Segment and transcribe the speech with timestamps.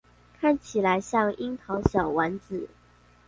[0.39, 2.67] 看起來像櫻桃小丸子